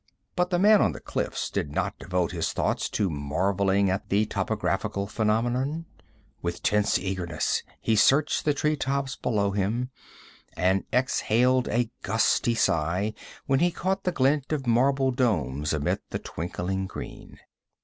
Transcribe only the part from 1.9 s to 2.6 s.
devote his